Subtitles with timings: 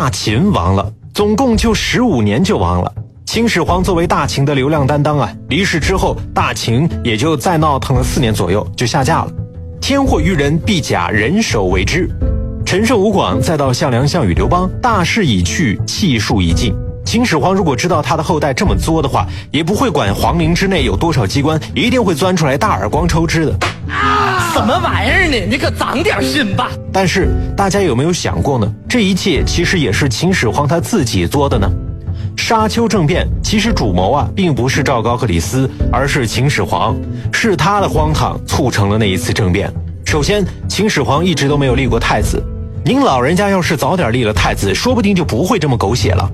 [0.00, 2.90] 大秦亡了，总共就十五年就亡了。
[3.26, 9.30] 秦始皇作为大秦的流量担当啊，离世之后，大秦也就再闹腾了四年左右就下架了。
[9.78, 12.08] 天祸于人，必假人手为之。
[12.64, 16.74] 陈胜吴广，再到项梁项羽刘邦，大势已去，气数已尽。
[17.04, 23.54] 秦始皇如果知道他的后代这么作的话，也不会管皇陵之内有多少机关，一定会钻出来大耳光抽脂的。
[23.90, 25.46] 啊，什么玩意儿呢？
[25.48, 26.70] 你可长点心吧！
[26.92, 28.70] 但是大家有没有想过呢？
[28.88, 31.70] 这一切其实也是秦始皇他自己作的呢。
[32.36, 36.96] 沙丘政变其实主谋啊，并不是赵高和李斯，而是秦始皇，
[37.32, 39.72] 是他的荒唐促成了那一次政变。
[40.04, 42.42] 首先，秦始皇一直都没有立过太子。
[42.84, 46.28] 您老人家要是早点立了太子，说不定就不会这么狗血了。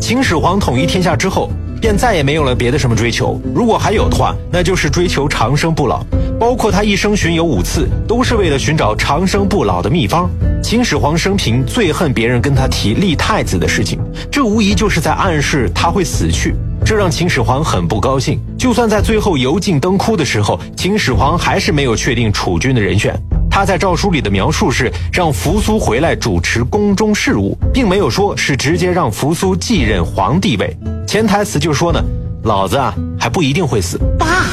[0.00, 1.50] 秦始皇统一天下之后，
[1.80, 3.40] 便再也没有了别的什么追求。
[3.54, 6.04] 如果还有的话，那就是追求长生不老。
[6.38, 10.30] 包括他一生巡游五次，都是为了寻找长生不老的秘方。
[10.62, 13.98] 秦始皇生平最恨别人跟他提立太子的事情，
[14.30, 16.54] 这无疑就是在暗示他会死去。
[16.84, 18.38] 这让秦始皇很不高兴。
[18.56, 23.14] 就算在最后油尽灯枯的时候，秦始皇还是没有确定储君的人选。
[23.58, 30.76] 他在诏书里的描述是让扶苏回来主持宫中事务，并没有说是直接让扶苏继任皇帝位。
[31.08, 32.00] 潜台词就说呢，
[32.44, 33.98] 老子啊还不一定会死。
[34.16, 34.44] 爸，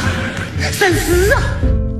[0.72, 1.42] 三思啊！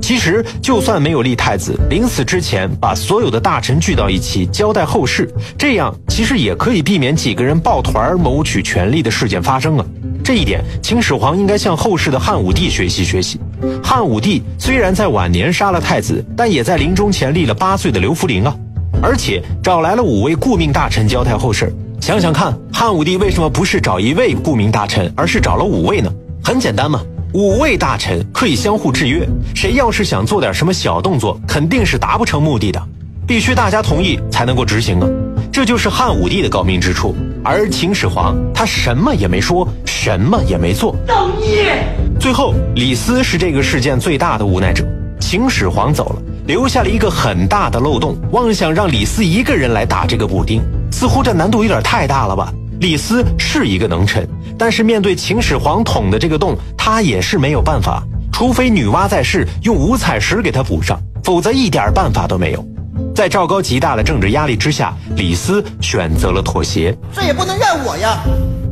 [0.02, 9.86] 其实就算没有立太子，临死之前把所有的大臣聚到一起交代后事，这样其实也可以避免几个人抱团谋取权力的事件发生啊。
[10.24, 13.38] 这一点，秦始皇应该向后世的汉武帝学习学习。
[13.82, 18.54] 汉武帝虽然在晚年杀了太子，但也在临终前立了八岁的刘弗陵啊，
[19.02, 21.72] 而且找来了五位顾命大臣交代后事。
[22.00, 26.12] 想想看，汉武帝为什么不是找一位顾命大臣，而是找了五位呢？
[26.44, 27.00] 很简单嘛，
[27.32, 32.80] 五位大臣可以相互制约，谁要是想做点什么小动作，肯定是达不成目的的，
[33.26, 35.08] 必须大家同意才能够执行啊。
[35.50, 37.14] 这就是汉武帝的高明之处。
[37.42, 40.94] 而秦始皇他什么也没说，什么也没做。
[41.06, 42.05] 造孽！
[42.26, 44.84] 最后，李斯是这个事件最大的无奈者。
[45.20, 50.60] 秦始皇走了，留下了一个很大的漏洞，妄想让李斯一个人来打这个补丁，
[50.90, 52.52] 似乎这难度有点太大了吧？
[52.80, 54.28] 李斯是一个能臣，
[54.58, 62.68] 但是面对秦始皇捅的这个洞，他也是没有办法，除非女娲在世用五彩石给他补上，否则一点办法都没有。
[63.14, 66.92] 在赵高极大的政治压力之下，李斯选择了妥协。
[67.14, 68.18] 这也不能怨我呀！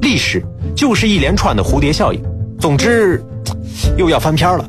[0.02, 0.44] 历史
[0.74, 2.20] 就是一连串的蝴蝶效应。
[2.58, 3.22] 总之，
[3.96, 4.68] 又要翻篇了。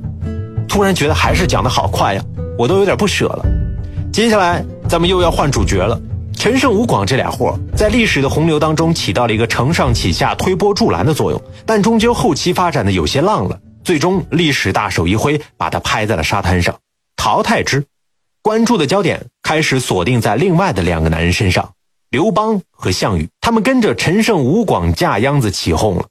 [0.68, 2.24] 突然觉得还是讲的好快呀，
[2.58, 3.46] 我都有点不舍了。
[4.12, 6.00] 接下来咱们又要换主角了。
[6.38, 13.60] 陈胜吴广这俩货在历史的洪流当中起到了一个承上启下、推波助澜的作用，但终究后期发展的有些浪了。
[13.84, 16.76] 最终历史大手一挥，把他拍在了沙滩上，
[17.16, 17.86] 淘汰之。
[18.42, 21.72] 关注的焦点开始锁定在另外的两个男人身上，
[22.10, 23.30] 刘邦和项羽。
[23.42, 26.06] 他们跟着陈胜吴广架秧子起哄了。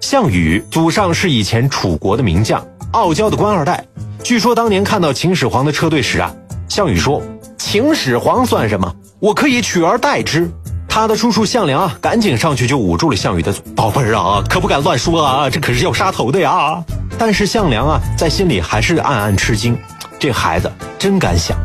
[0.00, 3.84] 项羽祖上是以前楚国的名将，傲娇的官二代。
[4.22, 6.32] 据说当年看到秦始皇的车队时啊，
[6.68, 7.22] 项羽说
[7.58, 8.94] ：“秦始皇算什么？
[9.20, 10.50] 我可以取而代之。”
[10.88, 16.82] 他的叔叔项梁啊，赶紧上去就捂住了项羽的嘴：“宝贝儿啊，可不敢乱说啊，这可是要杀头的呀。”
[17.18, 19.76] 但是项梁啊，在心里还是暗暗吃惊，
[20.18, 21.56] 这孩子真敢想。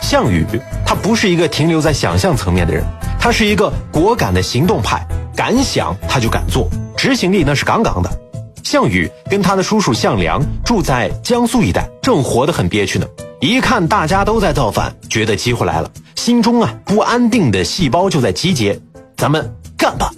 [0.00, 0.46] 项羽，
[0.86, 2.82] 他不是一个停留在想象层面的人，
[3.20, 8.10] 他是一个果敢的行动派，敢想他就敢做，执行力那是杠杠的。
[8.64, 13.06] 项羽跟他的叔叔项梁住在江苏一带，正活得很憋屈呢。
[13.40, 18.78] 一看大家都在造反，觉得机会来了，心中啊不安定的细胞就在集结，
[19.16, 20.10] 咱们干吧。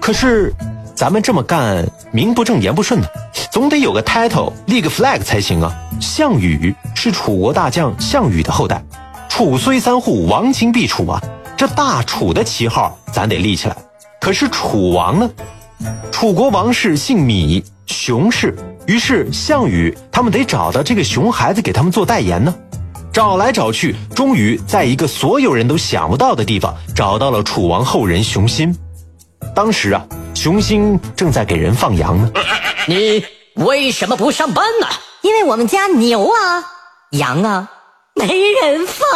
[0.00, 0.52] 可是，
[0.96, 3.08] 咱们这么干名不正言不顺的，
[3.52, 5.72] 总得有个 title 立个 flag 才行啊。
[6.00, 8.84] 项羽是楚国大将项羽的后代。
[9.28, 11.22] 楚虽三户，亡秦必楚啊！
[11.56, 13.76] 这大楚的旗号咱得立起来。
[14.20, 15.30] 可是楚王呢？
[16.10, 18.54] 楚国王室姓芈，熊氏。
[18.86, 22.54] 于是项羽他们得找到这个熊孩子给他们做代言呢。
[23.12, 28.76] 找来找去，终于在一个所有人都想不到的地方找到了楚王后人熊心。
[29.54, 30.04] 当时啊，
[30.34, 32.30] 熊心正在给人放羊呢。
[32.86, 34.86] 你为什么不上班呢？
[35.22, 36.64] 因为我们家牛啊，
[37.10, 37.68] 羊啊。
[38.14, 39.08] 没人放。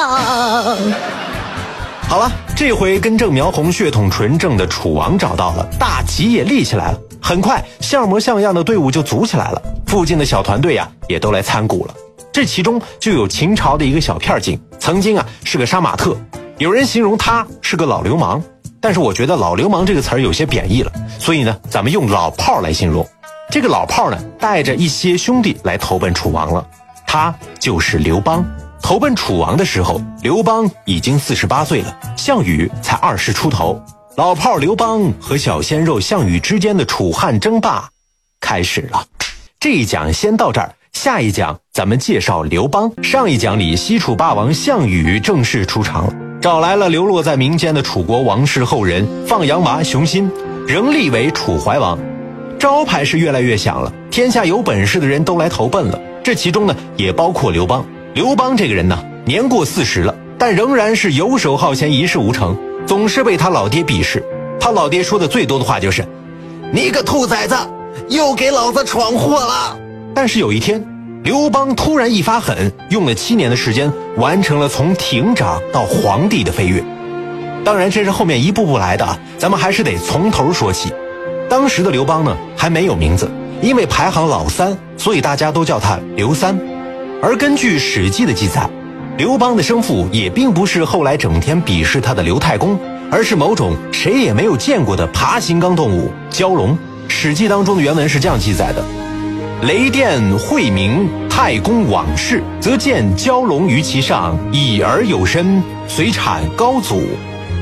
[2.08, 6.98] 好了，这回根正苗红、血统纯正的楚王找到了，大旗也立起来了。
[7.20, 9.60] 很快，像模像样的队伍就组起来了。
[9.86, 11.94] 附近的小团队呀，也都来参股了。
[12.32, 16.16] 这其中就有秦朝的一个小片儿警，曾经啊是个杀马特，
[16.58, 18.40] 有人形容他是个老流氓。
[18.80, 23.04] 但是我觉得“老流氓”这个词儿有些贬义了，所以呢，咱们用“老炮儿”来形容。
[23.50, 26.64] 这个老炮儿呢，带着一些兄弟来投奔楚王了，
[27.04, 28.44] 他就是刘邦。
[28.84, 33.82] 投奔楚王的时候，刘邦已经四十八岁了，项羽才二十出头。
[34.14, 37.88] 老炮儿刘邦和小鲜肉项羽之间的楚汉争霸
[38.42, 39.02] 开始了。
[39.58, 42.92] 这一讲先到这儿，下一讲咱们介绍刘邦。
[43.02, 50.30] 上一讲里，西楚霸王项羽正式出场了，找来了流落在民间的楚国王室后人放羊娃熊心，
[50.68, 51.98] 仍立为楚怀王，
[52.58, 53.90] 招牌是越来越响了。
[54.10, 57.82] 天下有本事的人都来投奔了，这其中呢也包括刘邦。
[58.14, 62.56] 刘邦这个人呢，年过四十了，但仍然是游手好闲，一事无成，
[62.86, 64.24] 总是被他老爹鄙视。
[64.60, 66.06] 他老爹说的最多的话就是
[66.72, 67.56] ：“你个兔崽子，
[68.08, 69.76] 又给老子闯祸了。”
[70.14, 70.86] 但是有一天，
[71.24, 76.84] 刘邦突然一发狠，用了七年的时间，完成了从亭长到皇帝的飞跃。
[77.64, 80.92] 当然，这是后面一步步来的啊，咱们还是得从头说起。
[81.50, 83.28] 当时的刘邦呢，还没有名字，
[83.60, 86.56] 因为排行老三，所以大家都叫他刘三。
[87.26, 88.68] 而根据《史记》的记载，
[89.16, 92.78] 刘邦的生父也并不是后来整天鄙视他的刘太公，
[93.10, 96.72] 而是某种谁也没有见过的爬行纲动物蛟龙。
[97.08, 98.84] 《史记》当中的原文是这样记载的
[99.66, 107.00] ：“雷电晦明，太公往视，则见蛟龙于其上，已而有身，随产高祖。”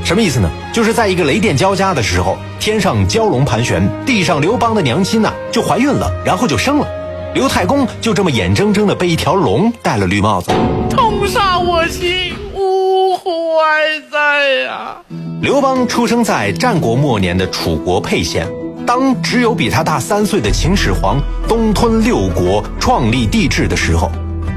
[0.03, 0.49] 什么意思呢？
[0.73, 6.87] 就是在一个雷电交加的时候，天上蛟龙盘旋，地上刘邦的娘亲呐就怀孕了，然后就生了。
[7.33, 10.51] 刘太公就这么眼睁睁的被一条龙戴了绿帽子，
[10.87, 14.97] 痛杀我心，呜呼哀哉呀！
[15.41, 18.47] 刘邦出生在战国末年的楚国沛县，
[18.85, 24.11] 当只有比他大三岁的秦始皇东吞六国、创立帝制的时候，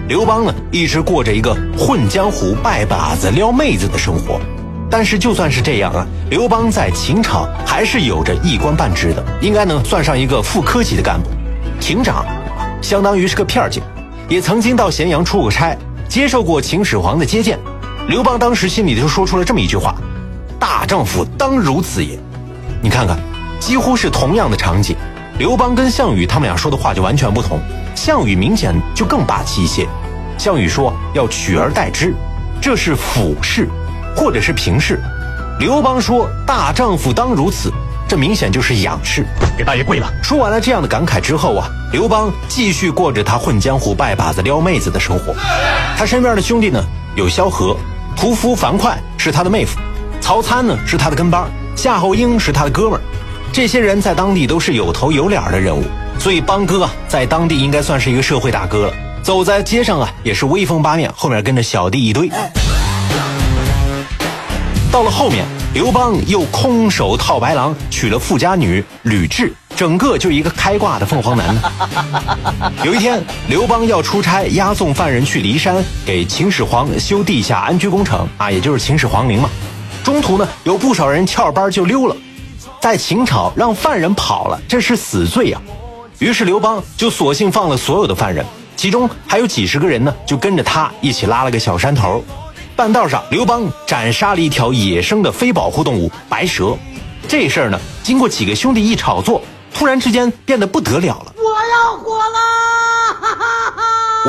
[0.07, 4.39] 刘邦呢一直过着一个混江湖、拜把子、撩妹子的生活。
[4.91, 11.31] 但是就算是这样啊，刘邦在秦朝还是有着一官半职的，应该能算上一个副科级的干部，
[11.81, 12.27] 亭长。
[12.87, 13.83] 相当于是个片儿警，
[14.29, 15.77] 也曾经到咸阳出过差，
[16.09, 17.59] 接受过秦始皇的接见。
[18.07, 19.97] 刘邦当时心里就说出了这么一句话
[20.57, 22.17] ：“大丈夫当如此也。”
[22.81, 23.19] 你看看，
[23.59, 24.95] 几乎是同样的场景，
[25.37, 27.59] 刘邦跟项羽他们俩说的话就完全不同。
[27.97, 29.85] 项羽明显就更霸气一些，
[30.39, 32.15] 项羽说要取而代之，
[32.61, 33.69] 这是俯视，
[34.15, 35.01] 或者是平视。
[35.59, 37.69] 刘邦说大丈夫当如此。
[38.09, 39.27] 这明显就是仰视，
[39.59, 40.09] 给大爷跪了。
[40.23, 45.35] 说完了这样的感慨之后啊，刘邦继续过着他混江湖、拜把子、撩妹子的生活。
[45.97, 46.81] 他身边的兄弟呢，
[47.17, 47.77] 有萧何、
[48.17, 49.79] 屠夫樊哙是他的妹夫，
[50.21, 53.01] 曹参呢是他的跟班，夏侯婴是他的哥们儿。
[53.53, 55.83] 这些人在当地都是有头有脸的人物，
[56.19, 58.93] 所以邦哥啊，在当地应该算是一个社会大哥了。
[59.23, 62.31] 走在街上啊，也是威风八面，后面跟着小弟一堆。
[64.97, 65.45] 到了后面。
[65.75, 71.61] 刘邦又空手套白狼，娶了富家女吕雉，整个就一个开挂的凤凰男呢。
[72.83, 79.51] 有一天，刘邦要出差押送犯人去骊山，给秦始皇修地下安居工程啊，也就是秦始皇陵嘛。
[80.03, 82.17] 中途呢，有不少人翘班就溜了，
[82.81, 85.61] 在秦朝让犯人跑了，这是死罪呀。
[86.21, 88.43] 于是刘邦就索性放了所有的犯人，
[88.75, 92.25] 其中还有几十个人呢，就跟着他一起拉了个小山头。
[92.77, 96.77] 半道上，刘邦斩杀了一条野生的非保护动物白蛇。
[97.27, 99.41] 这事儿呢，经过几个兄弟一炒作，
[99.73, 101.33] 突然之间变得不得了了。
[101.37, 102.39] 我要火了！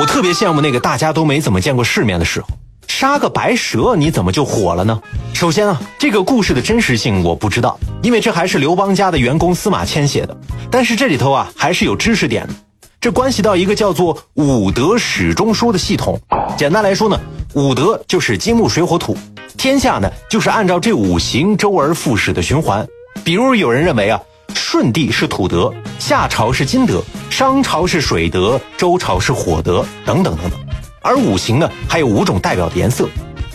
[0.00, 2.48] 我特别羡慕那个大家都没怎么见过世面的时候，
[2.86, 4.98] 杀个白蛇你怎么就火了呢？
[5.34, 10.34] 首先啊，这个故事的真实性我不知道，因为这还是刘邦家的员工司马迁写的。
[10.70, 12.54] 但是这里头啊，还是有知识点的，
[13.00, 16.20] 这关系到一个叫做五德始终说的系统。
[16.56, 17.18] 简单来说呢。
[17.54, 19.16] 五德就是金木水火土，
[19.56, 22.86] 天下呢就是按照这五行周而复始的循环。
[23.24, 24.20] 比如有人认为啊，
[24.54, 30.60] 舜帝是土德，夏朝是金德，商朝是水德，周朝是火德，等等等等。
[31.00, 33.08] 而五行呢还有五种代表的颜色，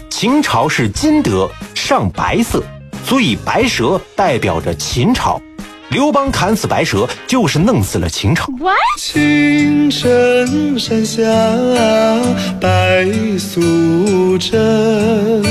[0.10, 2.64] 秦朝是金德，上白色，
[3.06, 5.40] 所以白蛇代表着秦朝。
[5.94, 8.48] 刘邦砍死白蛇，就是弄死了秦朝。
[8.98, 11.22] 青城山下
[12.60, 13.06] 白
[13.38, 15.44] 素贞。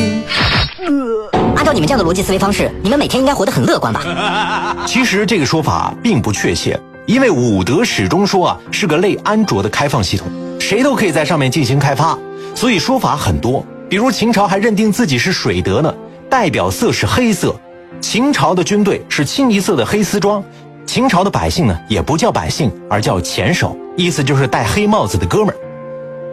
[1.55, 4.77] 按照你们这样的逻辑思维方式，你们每天应该活得很乐观吧？
[4.85, 10.27] 其实这个说法并不确切，因为武德始终说啊是个类安卓的开放系统，
[10.59, 12.19] 谁都可以在上面进行开发，
[12.53, 13.65] 所以说法很多。
[13.89, 15.95] 比如秦朝还认定自己是水德呢，
[16.29, 17.55] 代表色是黑色。
[18.01, 20.43] 秦朝的军队是清一色的黑丝装，
[20.87, 25.57] 秦朝的百姓呢也不叫百姓，而叫前手，意思就是戴黑帽子的哥们儿。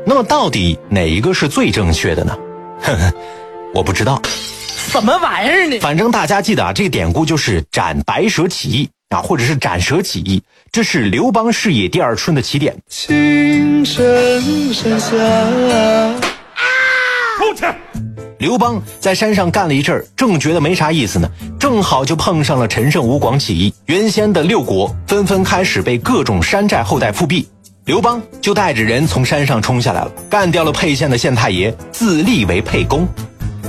[0.06, 2.38] 那么到底哪一个是最正确的呢？
[2.82, 3.14] 呵呵，
[3.74, 4.22] 我不知道。
[4.92, 5.80] 什么玩意儿呢？
[5.80, 12.76] 反正大家记得啊，这个典故就是斩白蛇起义啊，或者是斩蛇起义，这是刘邦事业第二春的起点。
[12.88, 15.16] 青城山下。
[17.38, 17.66] 出去！
[18.40, 21.30] 刘邦在山上干了一阵儿，正觉得没啥意思呢，
[21.60, 23.74] 正好就碰上了陈胜吴广起义。
[23.88, 27.46] 原先的六国纷纷开始被各种山寨后代复辟，
[27.84, 33.06] 刘邦就带着人从山上冲下来了，干掉了沛县的县太爷，自立为沛公。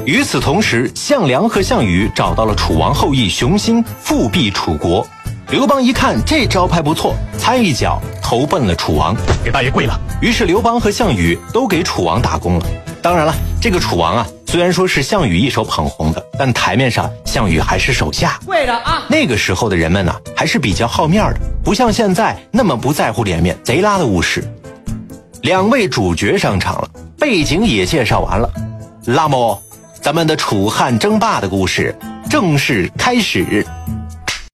[0.04, 5.04] 与此同时，项梁和项羽找到了楚王后裔熊心，复辟楚国。
[5.50, 10.00] 刘邦一看这招牌不错，踩一脚投奔了楚王，给大爷跪了。
[10.22, 12.66] 于是刘邦和项羽都给楚王打工了。
[13.02, 18.36] 当然了，这个楚王啊，虽然说是项羽一手捧红的，但台面上项羽还是手下。
[18.82, 19.04] 啊！
[19.08, 24.42] 那个时候的人们呢，还是比较好面的，不像现在那么不在乎脸面，贼拉的务实。
[25.42, 28.52] 两位主角上场了，背景也介绍完了，
[29.04, 29.62] 那么
[30.02, 31.94] 咱们的楚汉争霸的故事
[32.28, 33.64] 正式开始。